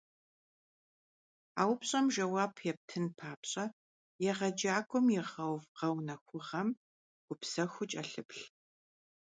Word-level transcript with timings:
A 1.61 1.63
vupş'em 1.67 2.05
jjeuap 2.13 2.53
yêptın 2.65 3.05
papş'e, 3.17 3.65
yêğecak'uem 4.23 5.07
yiğeuv 5.13 5.59
ğeunexunığem 5.77 6.67
gupsexuu 7.27 7.85
ç'elhıplh. 7.91 8.43